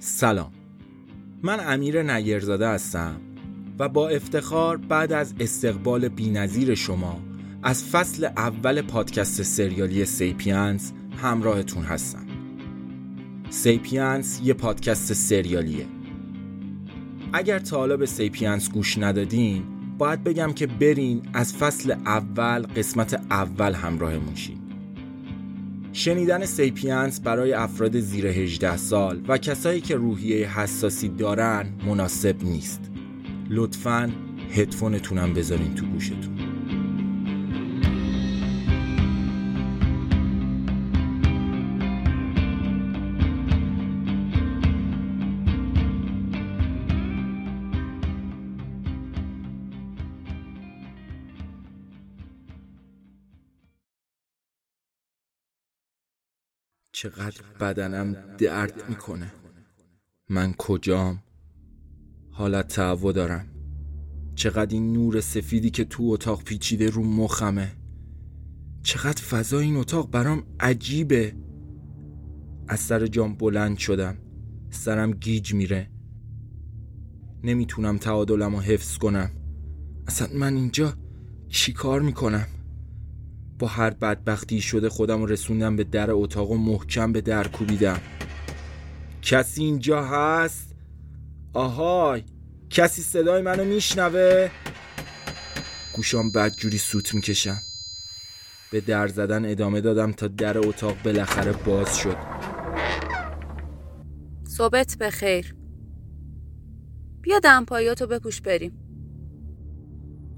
[0.00, 0.52] سلام.
[1.42, 3.20] من امیر نگرزاده هستم
[3.78, 7.20] و با افتخار بعد از استقبال بینظیر شما
[7.62, 10.92] از فصل اول پادکست سریالی سیپینس
[11.22, 12.26] همراهتون هستم.
[13.50, 15.86] سیپینس یه پادکست سریالیه.
[17.32, 19.62] اگر تا حالا به سیپینس گوش ندادین
[19.98, 24.57] باید بگم که برین از فصل اول قسمت اول همراهمون شین.
[25.92, 32.90] شنیدن سیپینس برای افراد زیر 18 سال و کسایی که روحیه حساسی دارن مناسب نیست.
[33.50, 34.12] لطفا
[34.50, 36.47] هدفونتونم بذارین تو گوشتون.
[57.00, 59.32] چقدر بدنم درد می‌کنه.
[60.28, 61.22] من کجام؟
[62.30, 63.46] حالت تعو دارم.
[64.34, 67.72] چقدر این نور سفیدی که تو اتاق پیچیده رو مخمه.
[68.82, 71.36] چقدر فضا این اتاق برام عجیبه.
[72.68, 74.16] از سر جام بلند شدم.
[74.70, 75.90] سرم گیج میره.
[77.44, 79.30] نمی‌تونم تعادلم رو حفظ کنم.
[80.06, 80.94] اصلا من اینجا
[81.48, 82.46] چی کار می‌کنم؟
[83.58, 88.00] با هر بدبختی شده خودم رسوندم به در اتاق و محکم به در کوبیدم.
[89.22, 90.74] کسی اینجا هست؟
[91.54, 92.22] آهای
[92.70, 94.50] کسی صدای منو میشنوه؟
[95.96, 97.56] گوشام بدجوری سوت می‌کشم.
[98.72, 102.16] به در زدن ادامه دادم تا در اتاق بالاخره باز شد.
[104.44, 105.54] صبحت بخیر.
[107.20, 108.72] بیا دمپایاتو بپوش بریم.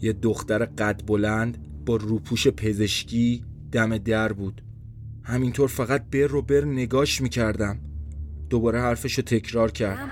[0.00, 4.62] یه دختر قد بلند با روپوش پزشکی دم در بود.
[5.22, 7.80] همینطور فقط بر رو بر نگاش می‌کردم.
[8.50, 10.10] دوباره حرفشو تکرار کرد.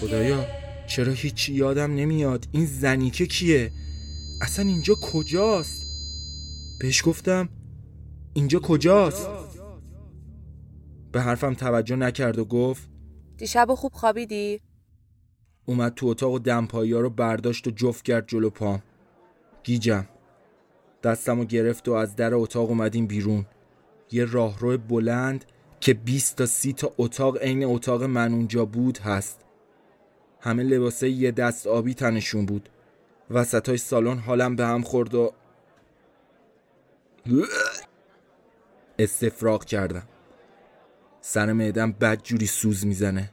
[0.00, 0.46] خدایا
[0.86, 3.70] چرا هیچی یادم نمیاد؟ این زنیکه کیه؟
[4.42, 5.82] اصلا اینجا کجاست؟
[6.80, 7.48] بهش گفتم
[8.32, 9.28] اینجا کجاست؟
[11.12, 12.90] به حرفم توجه نکرد و گفت
[13.36, 14.60] دیشب خوب خوابیدی؟
[15.66, 18.82] اومد تو اتاق و دمپایی رو برداشت و جفت کرد جلو پام.
[19.64, 20.06] گیجم.
[21.02, 23.46] دستم رو گرفت و از در اتاق اومدیم بیرون.
[24.12, 25.44] یه راهرو بلند
[25.80, 29.40] که 20 تا 30 تا اتاق عین اتاق من اونجا بود هست.
[30.40, 32.68] همه لباسه یه دست آبی تنشون بود.
[33.30, 35.32] وسط های سالن حالم به هم خورد و
[38.98, 40.02] استفراغ کردم.
[41.20, 43.30] سر معدم بد جوری سوز می‌زنه.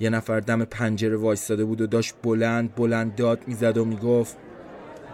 [0.00, 4.36] یه نفر دم پنجره وایستاده بود و داشت بلند بلند داد می‌زد و می‌گفت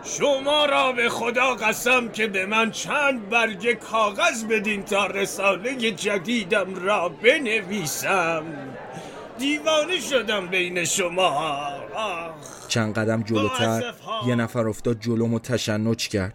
[0.05, 6.75] شما را به خدا قسم که به من چند برگ کاغذ بدین تا رساله جدیدم
[6.75, 8.45] را بنویسم.
[9.39, 11.29] دیوانه شدم بین شما.
[11.95, 12.69] آخ.
[12.69, 13.95] چند قدم جلوتر.
[14.27, 16.35] یه نفر افتاد جلوم و تشنج کرد.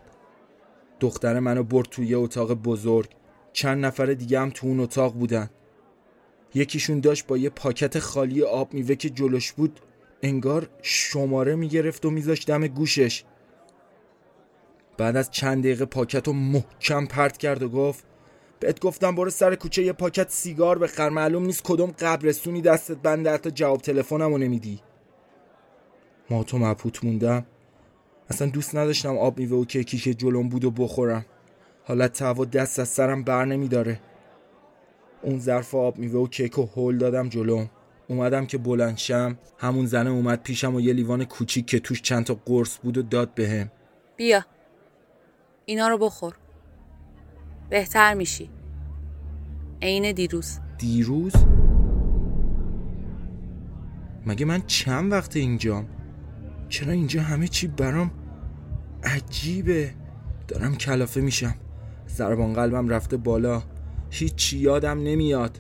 [0.99, 3.09] دختر منو برد توی یه اتاق بزرگ.
[3.53, 5.49] چند نفر دیگه هم تو اون اتاق بودن.
[6.53, 9.79] یکیشون داشت با یه پاکت خالی آب میوه که جلوش بود
[10.23, 13.23] انگار شماره می‌گرفت و میذاشت دم گوشش.
[14.97, 18.03] بعد از چند دقیقه پاکت رو محکم پرت کرد و گفت
[18.59, 23.31] بهت گفتم برو سر کوچه یه پاکت سیگار بخر معلوم نیست کدوم قبرستونی دستت بنده
[23.31, 24.79] حتی جواب تلفنمو نمیدی.
[26.29, 27.45] ما تو مبهوت موندم.
[28.29, 31.25] اصلا دوست نداشتم آب میوه و کیکی که جلوم بود و بخورم.
[31.83, 33.99] حالا توا دست از سرم بر نمیداره.
[35.21, 37.69] اون ظرف آب میوه و کیک و هول دادم جلوم.
[38.07, 39.37] اومدم که بلند شم.
[39.57, 43.01] همون زنه اومد پیشم و یه لیوان کوچیک که توش چند تا قرص بود و
[43.01, 43.71] داد بهم.
[44.15, 44.45] بیا.
[45.71, 46.33] اینا رو بخور.
[47.69, 48.49] بهتر میشی.
[49.81, 50.59] عین دیروز.
[50.77, 51.33] دیروز؟
[54.25, 55.85] مگه من چند وقت اینجام
[56.69, 58.11] چرا اینجا همه چی برام
[59.03, 59.93] عجیبه؟
[60.47, 61.55] دارم کلافه میشم.
[62.07, 63.63] ضربان قلبم رفته بالا.
[64.09, 65.59] هیچی یادم نمیاد.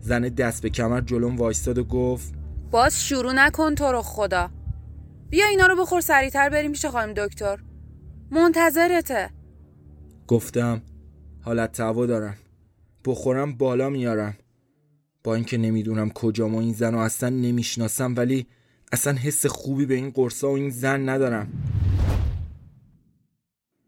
[0.00, 2.34] زن دست به کمر جلوم وایستاد و گفت
[2.70, 4.50] باز شروع نکن تو رو خدا.
[5.32, 7.58] بیا اینا رو بخور سریعتر بریم پیش خانم دکتر.
[8.30, 9.30] منتظرته.
[10.28, 10.82] گفتم
[11.42, 12.36] حالت توا دارم.
[13.04, 14.36] بخورم بالا میارم.
[15.24, 18.46] با اینکه نمی‌دونم کجام و این زن رو اصلا نمی‌شناسم ولی
[18.92, 21.52] اصلا حس خوبی به این قرصا و این زن ندارم.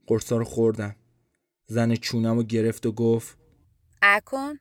[0.07, 0.97] قرصا رو خوردم.
[1.67, 3.39] زن چونم رو گرفت و گفت
[4.03, 4.59] اکن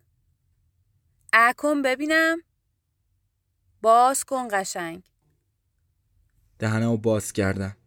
[1.34, 2.38] اکن ببینم.
[3.82, 5.04] باز کن قشنگ.
[6.64, 7.78] دهنم رو باز کردم.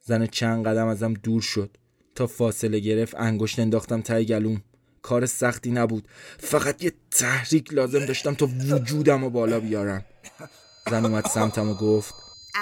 [0.00, 1.76] زن چند قدم ازم دور شد.
[2.14, 4.62] تا فاصله گرفت انگشت انداختم تای گلوم.
[5.02, 6.08] کار سختی نبود.
[6.38, 10.04] فقط یه تحریک لازم داشتم تا وجودم رو بالا بیارم.
[10.90, 12.14] زن اومد سمتم و گفت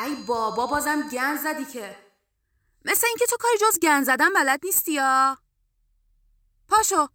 [0.04, 1.96] ای بابا بازم گن زدی که.
[2.84, 5.38] مثل اینکه تو کاری جز گن زدن بلد نیستی یا؟
[6.68, 7.08] پاشو.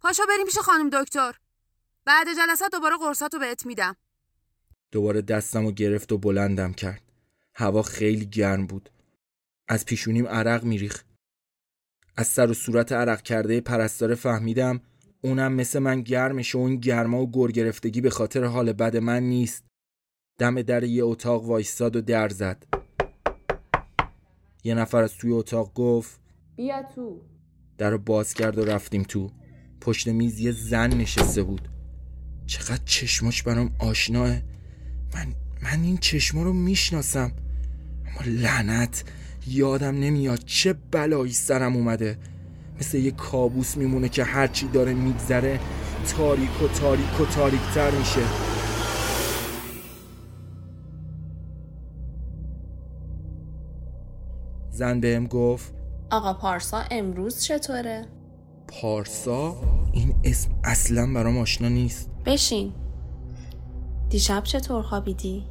[0.00, 1.34] پاشو بریم پیش خانم دکتر.
[2.04, 3.96] بعد جلسات دوباره قرصاتو بهت میدم.
[4.92, 7.02] دوباره دستم رو گرفت و بلندم کرد.
[7.54, 8.90] هوا خیلی گرم بود.
[9.68, 11.04] از پیشونیم عرق میریخ
[12.16, 14.80] از سر و صورت عرق کرده پرستاره فهمیدم
[15.22, 19.22] اونم مثل من گرمشه و این گرما و گر گرفتگی به خاطر حال بد من
[19.22, 19.64] نیست.
[20.38, 22.66] دم در یه اتاق وایستاد و در زد.
[24.64, 26.20] یه نفر از توی اتاق گفت
[26.56, 27.22] بیا تو.
[27.78, 29.30] در رو باز کرد و رفتیم تو.
[29.80, 31.68] پشت میز یه زن نشسته بود.
[32.46, 34.42] چقدر چشماش برام آشناه.
[35.14, 35.26] من
[35.62, 37.32] من این چشما رو می‌شناسم.
[38.06, 39.04] اما لعنت
[39.46, 42.18] یادم نمیاد چه بلایی سرم اومده.
[42.80, 45.60] مثل یه کابوس میمونه که هرچی داره میگذره
[46.16, 48.20] تاریک و تاریک و تاریکتر میشه.
[54.70, 55.74] زن بهم گفت
[56.10, 58.06] آقا پارسا امروز چطوره؟
[58.68, 59.56] پارسا؟
[59.92, 62.10] این اسم اصلا برام آشنا نیست.
[62.26, 62.72] بشین.
[64.10, 65.46] دیشب چطور خوابیدی؟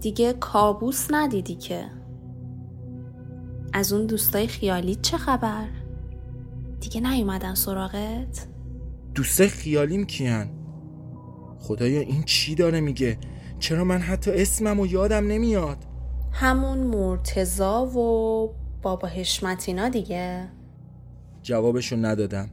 [0.00, 1.84] دیگه کابوس ندیدی که
[3.72, 5.68] از اون دوستای خیالی چه خبر؟
[6.80, 8.46] دیگه نیومدن سراغت؟
[9.14, 10.50] دوسته خیالیم کیان
[11.58, 13.18] خدایا این چی داره میگه
[13.58, 15.78] چرا من حتی اسمم و یادم نمیاد
[16.32, 20.48] همون مرتزا و بابا حشمتینا دیگه
[21.42, 22.50] جوابشو ندادم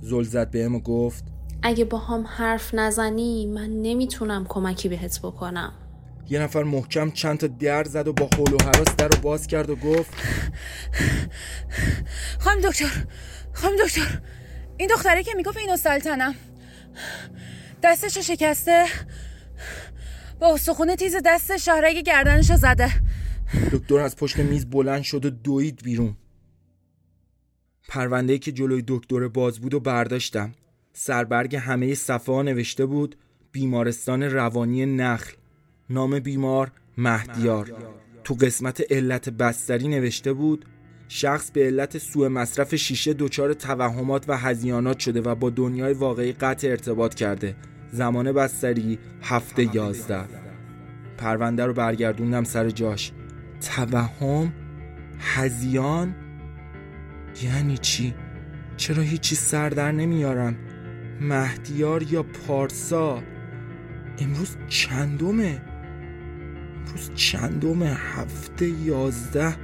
[0.00, 1.24] زل زد بهم و گفت
[1.66, 5.72] اگه با هم حرف نزنی من نمی‌تونم کمکی بهت بکنم.
[6.30, 9.46] یه نفر محکم چند تا در زد و با حول و حراس در رو باز
[9.46, 10.14] کرد و گفت
[12.38, 13.06] خانم دکتر
[13.52, 14.20] خانم دکتر
[14.76, 16.34] این دختره که می‌گفت اینو سلطنم
[17.82, 18.84] دستشو شکسته
[20.40, 22.90] با استخونه تیز دست شهرگ گردنشو زده.
[23.72, 26.16] دکتر از پشت میز بلند شد و دوید بیرون.
[27.88, 30.54] پرونده که جلوی دکتر باز بود و برداشتم.
[30.98, 33.16] سربرگ همه صفحه نوشته بود
[33.52, 35.32] بیمارستان روانی نخل.
[35.90, 37.72] نام بیمار مهدیار.
[38.24, 40.64] تو قسمت علت بستری نوشته بود
[41.08, 46.32] شخص به علت سوء مصرف شیشه دچار توهمات و هزیانات شده و با دنیای واقعی
[46.32, 47.56] قطع ارتباط کرده.
[47.92, 50.24] زمان بستری هفته یازده.
[51.18, 53.12] پرونده رو برگردوندم سر جاش.
[53.60, 54.52] توهم؟
[55.18, 56.14] هزیان؟
[57.42, 58.14] یعنی چی؟
[58.76, 60.56] چرا هیچی سر در نمیارم؟
[61.20, 63.22] مهدیار یا پارسا؟
[64.18, 65.62] امروز چندمه؟
[66.86, 69.56] امروز چندمه؟ هفته یازده.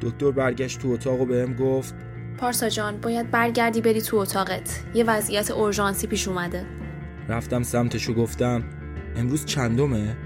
[0.00, 1.94] دکتر برگشت تو اتاق و بهم گفت
[2.38, 4.84] پارسا جان باید برگردی بری تو اتاقت.
[4.94, 6.66] یه وضعیت اورژانسی پیش اومده.
[7.28, 8.64] رفتم سمتشو گفتم
[9.16, 10.16] امروز چندمه؟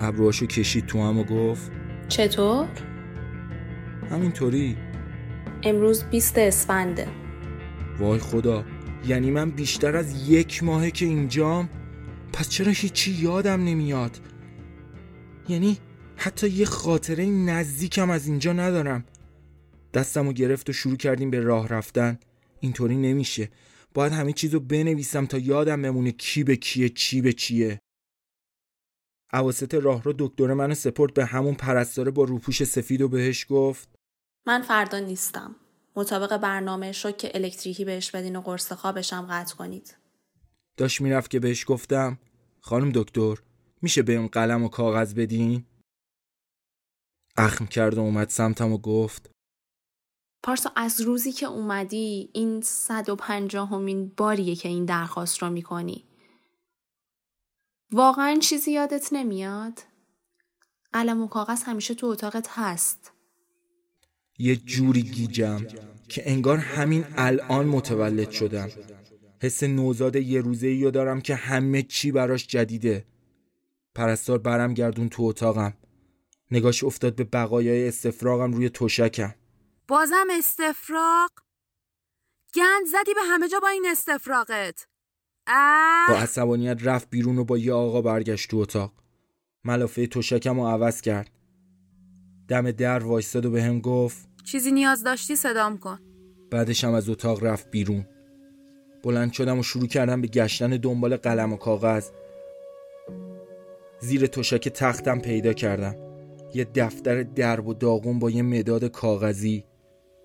[0.00, 1.72] ابروهاشو کشید تو هم و گفت
[2.08, 2.66] چطور؟
[4.10, 4.76] همینطوری.
[5.62, 7.06] امروز 20 اسفنده.
[7.98, 8.64] وای خدا.
[9.06, 11.68] یعنی من بیشتر از یک ماهه که اینجام
[12.32, 14.20] پس چرا هیچی یادم نمیاد؟
[15.48, 15.78] یعنی
[16.16, 19.04] حتی یه خاطره نزدیکم از اینجا ندارم.
[19.94, 22.18] دستمو گرفت و شروع کردیم به راه رفتن.
[22.60, 23.48] اینطوری نمیشه.
[23.94, 27.80] باید همه چیزو بنویسم تا یادم بمونه کی به کیه چی به چیه.
[29.32, 33.88] عواسط راه رو دکتر منو سپرد به همون پرستاره با روپوش سفید و بهش گفت
[34.46, 35.56] من فردا نیستم.
[35.96, 39.96] مطابق برنامه شوک الکتریکی بهش بدین و قرص خوابشم قطع کنید
[40.76, 42.18] داشت می‌رفت که بهش گفتم
[42.60, 43.36] خانم دکتر
[43.82, 45.64] میشه به اون قلم و کاغذ بدین؟
[47.36, 49.30] اخم کرد و اومد سمتم و گفت
[50.42, 56.04] پارسا از روزی که اومدی این 150 همین باریه که این درخواست رو می‌کنی
[57.92, 59.82] واقعا چیزی یادت نمیاد؟
[60.92, 63.15] قلم و کاغذ همیشه تو اتاقت هست
[64.38, 65.66] یه جوری گیجم
[66.08, 68.68] که انگار همین الان متولد شدم.
[69.42, 73.06] حس نوزاد یه روزه ای دارم که همه چی براش جدیده.
[73.94, 75.74] پرستار برم گردون تو اتاقم.
[76.50, 79.34] نگاش افتاد به بقایای استفراغم روی توشکم
[79.88, 81.30] بازم استفراغ؟
[82.54, 84.86] گند زدی به همه جا با این استفراغت.
[85.46, 88.92] اه؟ با عصبانیت رفت بیرون و با یه آقا برگشت تو اتاق.
[89.64, 91.30] ملافه توشکم رو عوض کرد.
[92.48, 95.98] دم در وایستاد و به هم گفت چیزی نیاز داشتی صدام کن.
[96.50, 98.06] بعدش هم از اتاق رفت بیرون.
[99.02, 102.10] بلند شدم و شروع کردم به گشتن دنبال قلم و کاغذ.
[104.00, 105.96] زیر تشک تختم پیدا کردم.
[106.54, 109.64] یه دفتر درب و داغون با یه مداد کاغذی.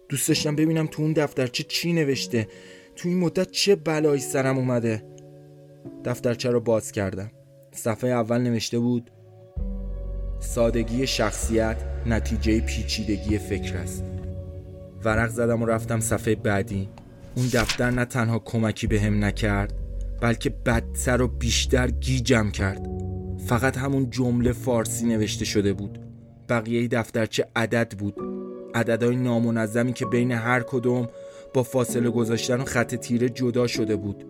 [0.10, 2.48] دوست داشتم ببینم تو اون دفترچه چی نوشته.
[2.96, 5.04] تو این مدت چه بلایی سرم اومده.
[6.06, 7.32] دفترچه رو باز کردم.
[7.72, 9.12] صفحه اول نوشته بود
[10.42, 14.04] سادگی شخصیت نتیجه پیچیدگی فکر است.
[15.04, 16.90] ورق زدم و رفتم صفحه بعدی.
[17.36, 19.74] اون دفتر نه تنها کمکی به هم نکرد
[20.22, 22.88] بلکه بدتر و بیشتر گیجم کرد.
[23.48, 26.00] فقط همون جمله فارسی نوشته شده بود.
[26.50, 28.16] بقیه دفترچه عدد بود.
[28.76, 31.08] عددهای نامنظمی که بین هر کدوم
[31.54, 34.26] با فاصله گذاشتن و خط تیره جدا شده بود.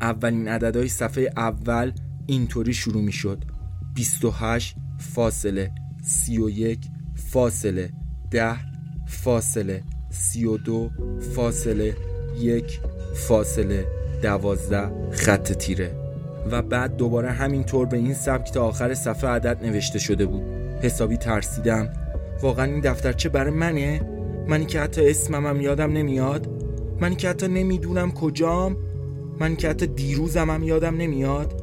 [0.00, 1.92] اولین عددهای صفحه اول
[2.26, 3.44] اینطوری شروع می شد
[3.94, 5.70] 28 فاصله
[6.02, 6.78] 31
[7.14, 7.90] فاصله
[8.30, 8.56] 10
[9.06, 10.90] فاصله 32
[11.36, 11.96] فاصله
[12.38, 12.80] یک
[13.14, 13.86] فاصله
[14.22, 16.02] دوازده خط تیره.
[16.50, 20.42] و بعد دوباره همینطور به این سبک تا آخر صفحه عدد نوشته شده بود.
[20.82, 21.88] حسابی ترسیدم.
[22.42, 24.00] واقعا این دفترچه برای منه؟
[24.48, 26.48] منی که حتی اسممم یادم نمیاد.
[27.00, 28.76] منی که حتی نمی‌دونم کجام.
[29.40, 31.62] منی که حتی دیروزم هم یادم نمیاد.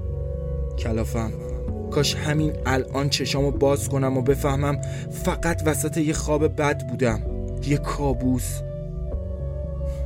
[0.77, 1.48] کلافم.
[1.89, 4.81] کاش همین الان چشامو باز کنم و بفهمم
[5.11, 7.21] فقط وسط یه خواب بد بودم.
[7.67, 8.59] یه کابوس.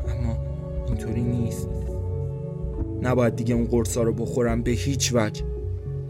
[0.09, 0.37] اما
[0.87, 1.67] اینطوری نیست.
[3.01, 5.43] نباید دیگه اون قرصا رو بخورم به هیچ وجه.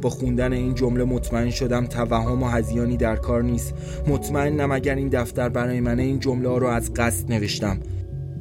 [0.02, 3.74] با خوندن این جمله مطمئن شدم توهم و هزیانی در کار نیست.
[4.08, 7.80] مطمئنم اگر این دفتر برای من این جمله ها رو از قصد نوشتم.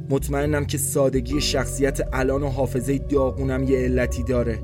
[0.09, 4.59] مطمئنم که سادگی شخصیت الان و حافظه داغونم یه علتی داره.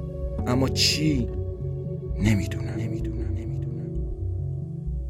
[0.47, 1.27] اما چی؟
[2.19, 2.73] نمی‌دونم.
[2.77, 3.89] نمی‌دونم نمی‌دونم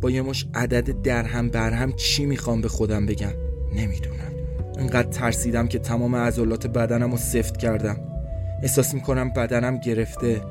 [0.01, 3.33] با یه مش عدد درهم برهم چی می‌خوام به خودم بگم؟
[3.75, 4.19] نمی‌دونم.
[4.77, 7.97] انقدر ترسیدم که تمام عضلات بدنم رو سفت کردم.
[8.61, 10.41] احساس می‌کنم بدنم گرفته.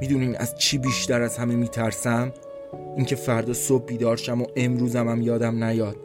[0.00, 2.32] می‌دونین از چی بیشتر از همه میترسم؟
[2.96, 5.96] اینکه فردا صبح بیدار شم و امروزم هم یادم نیاد.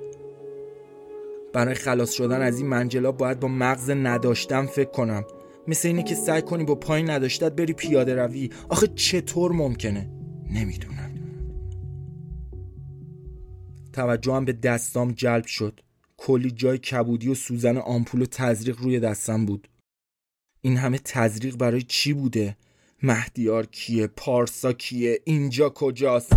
[1.53, 5.24] برای خلاص شدن از این منجلا باید با مغز نداشتم فکر کنم.
[5.67, 8.50] مثل اینه که سعی کنی با پای نداشتت بری پیاده روی.
[8.69, 10.09] آخه چطور ممکنه؟
[10.51, 11.12] نمی‌دونم.
[13.93, 15.79] توجهم به دستام جلب شد.
[16.17, 19.67] کلی جای کبودی و سوزن آمپول و تزریق روی دستم بود.
[20.62, 22.57] این همه تزریق برای چی بوده؟
[23.03, 26.33] مهدیار کیه؟ پارسا کیه؟ اینجا کجاست؟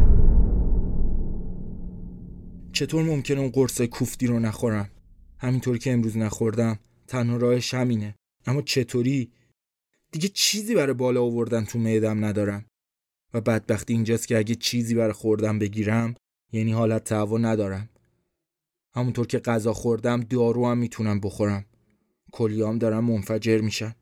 [2.73, 4.91] چطور ممکنه اون قرصای کوفتی رو نخورم؟
[5.39, 8.15] همینطور که امروز نخوردم تنها راهش همینه.
[8.47, 9.33] اما چطوری؟
[10.13, 12.67] دیگه چیزی برای بالا آوردن تو معدم ندارم.
[13.35, 16.15] و بدبختی اینجاست که اگه چیزی برای خوردم بگیرم
[16.53, 17.89] یعنی حالت تهوع ندارم.
[18.95, 21.65] همونطور که غذا خوردم دارو هم می‌تونم بخورم.
[22.33, 23.95] کلیام دارم منفجر میشن.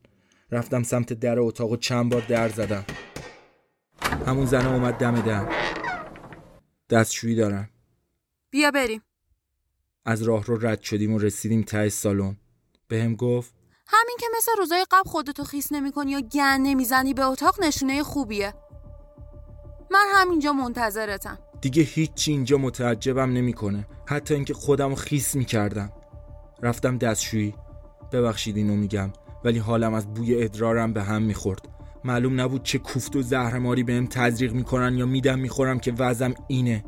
[0.51, 2.85] رفتم سمت در اتاق و چند بار در زدم.
[4.25, 5.49] همون زنه اومد دم در
[6.89, 7.69] دستشویی دارم.
[8.51, 9.01] بیا بریم.
[10.05, 12.37] از راه رو رد شدیم و رسیدیم ته سالن.
[12.87, 13.53] بهم گفت
[13.91, 18.03] همین که مثل روزای قبل خودتو خیس نمی کنی و گن نمی‌زنی به اتاق نشونه
[18.03, 18.53] خوبیه.
[19.91, 21.39] من همینجا منتظرتم.
[21.61, 23.87] دیگه هیچی اینجا متعجبم نمی‌کنه.
[24.05, 25.91] حتی اینکه خودم خیس می‌کردم.
[26.61, 27.55] رفتم دستشویی.
[28.11, 31.61] ببخشید اینو میگم ولی حالم از بوی ادرارم به هم می‌خورد.
[32.03, 36.85] معلوم نبود چه کوفت و زهرماری بهم تزریق می‌کنن یا میدم می‌خورم که وضعم اینه.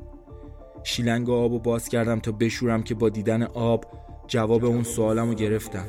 [0.84, 3.86] شیلنگ آب و باز کردم تا بشورم که با دیدن آب
[4.28, 5.86] جواب اون سوالم رو گرفتم.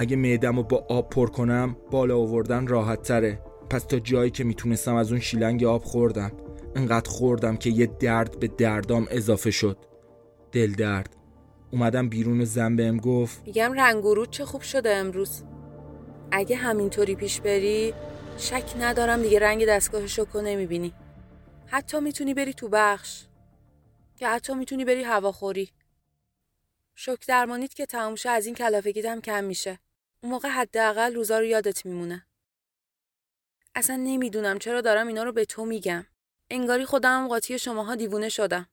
[0.00, 3.42] اگه معدم رو با آب پر کنم بالا آوردن راحت تره.
[3.70, 6.32] پس تا جایی که می‌تونستم از اون شیلنگ آب خوردم.
[6.76, 9.78] انقدر خوردم که یه درد به دردام اضافه شد.
[10.52, 11.16] دل درد.
[11.70, 15.42] اومدم بیرون زن بهم گفت میگم رنگورود چه خوب شده امروز.
[16.32, 17.94] اگه همینطوری پیش بری
[18.36, 20.92] شک ندارم دیگه رنگ دستگاه شکو نمی‌بینی.
[21.66, 23.24] حتی می‌تونی بری تو بخش.
[24.16, 25.70] که حتی می‌تونی بری هواخوری.
[26.94, 29.78] شک درمانیت که تموم از این کلافگیت هم کم میشه.
[30.22, 32.26] اون موقع حداقل روزا رو یادت میمونه.
[33.74, 36.06] اصلا نمی‌دونم چرا دارم اینا رو به تو میگم.
[36.50, 38.66] انگاری خودم قاطی شماها دیوونه شدم.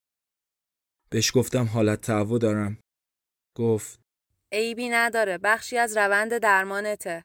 [1.10, 2.78] بهش گفتم حالت تعو دارم.
[3.56, 4.00] گفت
[4.52, 7.24] عیبی نداره بخشی از روند درمانته.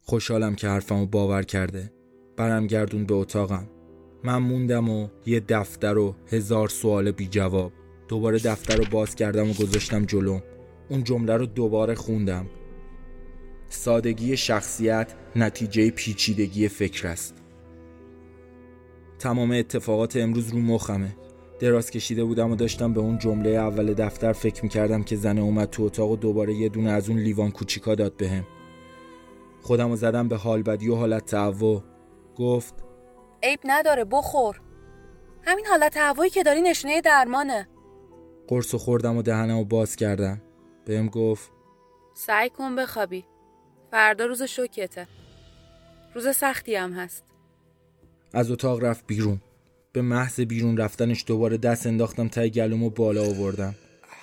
[0.00, 1.92] خوشحالم که حرفمو باور کرده.
[2.36, 3.68] برم گردون به اتاقم.
[4.24, 7.72] من موندم و یه دفتر و هزار سوال بی جواب.
[8.08, 10.40] دوباره دفتر رو باز کردم و گذاشتم جلو.
[10.88, 12.50] اون جمله رو دوباره خوندم.
[13.68, 17.34] سادگی شخصیت نتیجه پیچیدگی فکر است.
[19.18, 21.16] تمام اتفاقات امروز رو مخمه.
[21.60, 25.70] دراز کشیده بودم و داشتم به اون جمله اول دفتر فکر می‌کردم که زنه اومد
[25.70, 28.46] تو اتاق و دوباره یه دونه از اون لیوان کوچیکا داد بهم.
[29.62, 31.80] خودم رو زدم به حال بدی و حالت تعو
[32.36, 32.74] گفت
[33.42, 34.60] عیب نداره بخور.
[35.42, 37.68] همین حالت هوایی که داری نشونه درمانه.
[38.48, 40.42] قرص خوردم و دهنم و باز کردم.
[40.84, 41.52] بهم گفت
[42.14, 43.24] سعی کن بخوابی.
[43.90, 45.06] فردا روز شوکته.
[46.14, 47.24] روز سختی هم هست.
[48.32, 49.40] از اتاق رفت بیرون.
[49.92, 53.74] به محض بیرون رفتنش دوباره دست انداختم تای گلوم و بالا آوردم.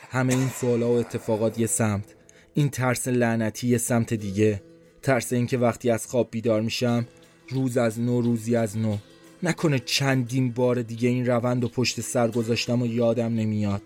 [0.10, 2.16] همه این سوالا و اتفاقات یه سمت
[2.54, 4.62] این ترس لعنتی یه سمت دیگه.
[5.02, 7.08] ترس اینکه وقتی از خواب بیدار میشم
[7.50, 8.98] روز از نو روزی از نو.
[9.44, 13.82] نکنه چندین بار دیگه این روند و پشت سر گذاشتم و یادم نمیاد.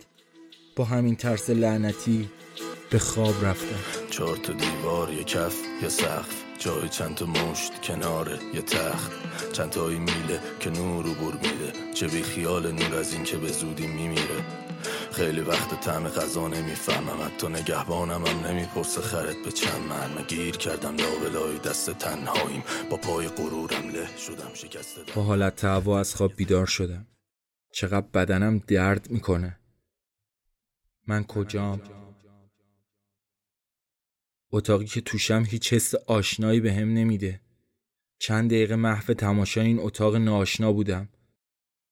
[0.76, 2.30] با همین ترس لعنتی
[2.92, 4.08] به خواب رفتم.
[4.10, 9.12] چهار تا دیوار یه کف یه سقف جای چند تا مشت کناره یه تخت.
[9.54, 13.38] چند تایی میله که نور رو بر میده چه بی خیال نور از این که
[13.38, 14.46] به زودی میمیره.
[15.12, 17.22] خیلی وقت طعم غذا نمی‌فهمم.
[17.26, 22.64] حتی نگهبانم هم نمی‌پرسه خرد به چند مرمه گیر کردم لابلای دست تنهاییم.
[22.92, 25.02] با پای غرورم له شدم شکسته.
[25.16, 27.08] با حالت تعوا از خواب بیدار شدم.
[27.74, 29.60] چقدر بدنم درد می‌کنه.
[31.08, 31.82] من کجام؟
[34.52, 37.42] اتاقی که توشم هیچ حس آشنایی به هم نمیده
[38.20, 41.10] چند دقیقه محو تماشای این اتاق ناشنا بودم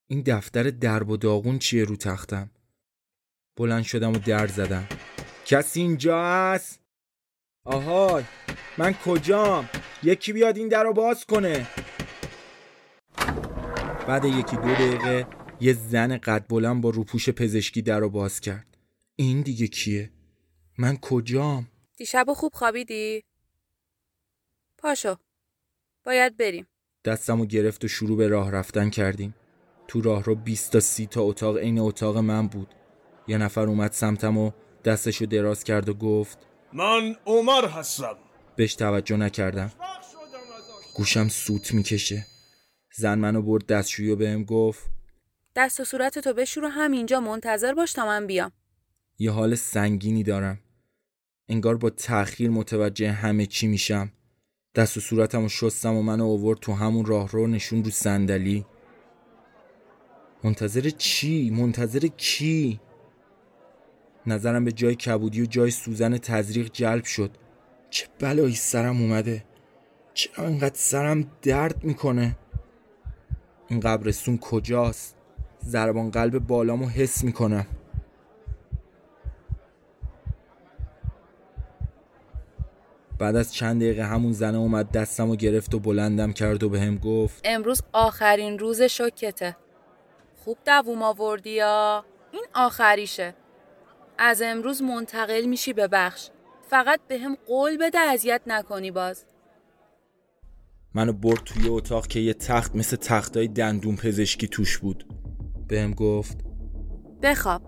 [0.07, 2.51] این دفتر درب و داغون چیه رو تختم
[3.57, 4.87] بلند شدم و در زدم
[5.45, 6.79] کسی اینجا هست؟
[7.65, 8.23] آهای
[8.77, 9.69] من کجام؟
[10.03, 11.67] یکی بیاد این در رو باز کنه
[14.07, 15.27] بعد یکی دو دقیقه
[15.59, 18.77] یه زن قد بلند با روپوش پزشکی در رو باز کرد
[19.15, 20.11] این دیگه کیه؟
[20.77, 23.23] من کجام؟ دیشب خوب خوابیدی؟
[24.77, 25.15] پاشو
[26.03, 26.67] باید بریم.
[27.05, 29.35] دستمو گرفت و شروع به راه رفتن کردیم.
[29.87, 32.75] تو راه رو 20 تا 30 تا اتاق عین اتاق من بود.
[33.27, 34.51] یه نفر اومد سمتم و
[34.85, 36.37] دستشو دراز کرد و گفت
[36.73, 38.17] من عمر هستم.
[38.55, 39.71] بهش توجه نکردم.
[40.95, 42.25] گوشم سوت می‌کشه.
[42.95, 44.89] زن منو برد دستشویی و بهم گفت
[45.55, 48.51] دست و صورت تو بشور همینجا منتظر باش تا من بیام.
[49.19, 50.59] یه حال سنگینی دارم.
[51.49, 54.11] انگار با تأخیر متوجه همه چی میشم.
[54.75, 58.65] دست و صورتم و شستم و منو اوورد تو همون راه رو نشون رو صندلی.
[60.43, 62.79] منتظر چی؟ منتظر کی؟
[64.25, 67.31] نظرم به جای کبودی و جای سوزن تزریق جلب شد.
[67.89, 69.43] چه بلایی سرم اومده؟
[70.13, 72.37] چرا انقدر سرم درد می‌کنه؟
[73.67, 75.15] این قبرستون کجاست؟
[75.65, 77.65] ضربان قلب بالامو حس می‌کنم.
[83.19, 86.97] بعد از چند دقیقه همون زنه اومد دستم و گرفت و بلندم کرد و بهم
[86.97, 89.55] گفت امروز آخرین روز شوکته
[90.47, 93.35] خوب دووم آوردی یا؟ این آخریشه.
[94.17, 96.29] از امروز منتقل میشی به بخش.
[96.69, 99.25] فقط به هم قول بده اذیت نکنی باز.
[100.93, 105.05] منو برد توی اتاق که یه تخت مثل تختای دندون پزشکی توش بود.
[105.67, 106.37] بهم گفت
[107.21, 107.61] بخواب.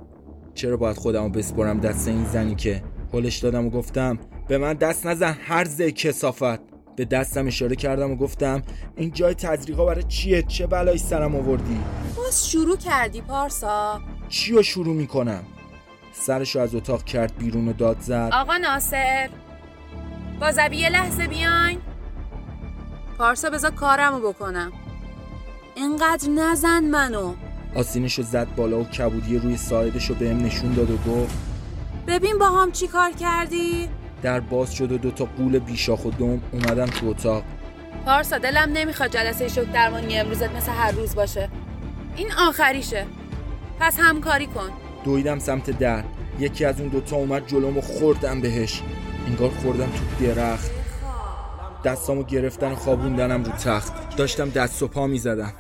[0.54, 2.84] چرا باید خودمو بسپرم دست این زنی که؟
[3.14, 6.60] هلش دادم و گفتم به من دست نزن هر زه کسافت.
[6.96, 8.62] به دستم اشاره کردم و گفتم
[8.96, 11.80] این جای تزریقا برای چیه؟ چه بلایی سرم آوردی؟
[12.18, 14.02] باز شروع کردی پارسا.
[14.30, 15.44] چی رو شروع می‌کنم؟
[16.14, 18.30] سرشو از اتاق کرد بیرون و داد زد.
[18.34, 19.30] آقا ناصر
[20.42, 21.80] با زبی یه لحظه بیاین.
[23.18, 24.72] پارسا بذار کارمو بکنم.
[25.76, 27.34] اینقدر نزن منو.
[27.76, 31.38] آسینشو زد بالا و کبودی روی ساعدشو بهم نشون داد و گفت
[32.08, 33.90] ببین با هم چی کار کردی؟
[34.22, 37.44] در باز شد و دوتا قول بیشاخ و دم اومدن تو اتاق.
[38.06, 41.50] پارسا دلم نمی‌خواد جلسه شک درمانی امروزت مثل هر روز باشه.
[42.16, 43.06] این آخریشه.
[43.80, 44.70] پس همکاری کن.
[45.04, 46.04] دویدم سمت در.
[46.40, 48.82] یکی از اون دوتا اومد جلوم و خوردم بهش.
[49.28, 50.72] انگار خوردم تو درخت.
[51.84, 54.16] دستامو گرفتن و خوابوندنم رو تخت.
[54.16, 55.54] داشتم دست و پا می‌زدم.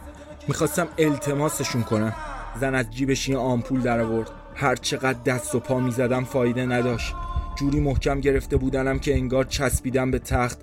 [0.48, 2.16] می‌خواستم التماسشون کنم.
[2.60, 7.16] زن از جیبش یه آمپول در آورد هر چقدر دست و پا می‌زدم فایده نداشت.
[7.60, 10.60] جوری محکم گرفته بودنم که انگار چسبیدم به تخت.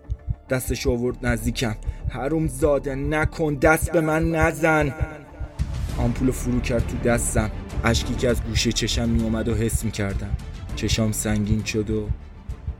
[0.50, 1.76] دستش آورد نزدیکم.
[2.08, 4.94] حروم زاده نکن دست به من نزن.
[5.98, 7.50] آمپول فرو کرد تو دستم.
[7.84, 10.36] اشکی که از گوشه چشم می اومد و حس می کردم
[10.76, 12.08] چشام سنگین شد و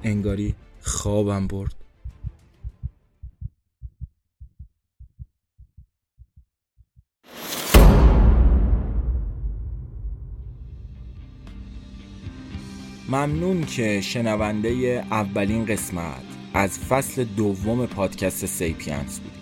[0.05, 1.86] انگاری خوابم برد.
[13.17, 16.23] ممنون که شنونده اولین قسمت
[16.55, 19.41] از فصل دوم پادکست سیپینس بودین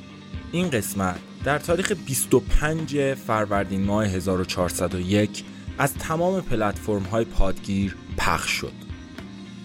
[0.52, 5.44] این قسمت در تاریخ 25 فروردین ماه 1401
[5.78, 8.72] از تمام پلتفرم های پادگیر پخش شد.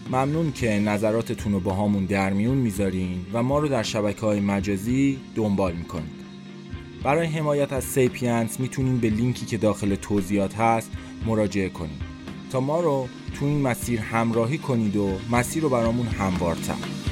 [0.07, 5.19] ممنون که نظراتتون رو باهامون در میون می‌ذارین و ما رو در شبکه های مجازی
[5.35, 6.19] دنبال می‌کنید.
[7.03, 10.91] برای حمایت از سیپینس می‌تونین به لینکی که داخل توضیحات هست
[11.25, 12.01] مراجعه کنید.
[12.51, 17.08] تا ما رو تو این مسیر همراهی کنید و مسیر رو برامون هموارتر.